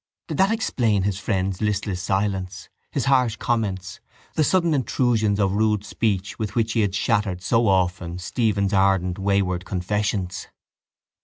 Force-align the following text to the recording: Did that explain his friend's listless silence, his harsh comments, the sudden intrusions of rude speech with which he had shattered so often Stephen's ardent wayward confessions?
Did 0.27 0.37
that 0.37 0.49
explain 0.51 1.03
his 1.03 1.19
friend's 1.19 1.61
listless 1.61 2.01
silence, 2.01 2.69
his 2.89 3.05
harsh 3.05 3.35
comments, 3.35 3.99
the 4.33 4.43
sudden 4.43 4.73
intrusions 4.73 5.39
of 5.39 5.51
rude 5.51 5.85
speech 5.85 6.39
with 6.39 6.55
which 6.55 6.73
he 6.73 6.79
had 6.81 6.95
shattered 6.95 7.43
so 7.43 7.67
often 7.67 8.17
Stephen's 8.17 8.73
ardent 8.73 9.19
wayward 9.19 9.63
confessions? 9.63 10.47